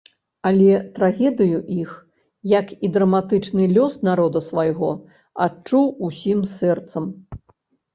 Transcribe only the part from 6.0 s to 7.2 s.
усім сэрцам.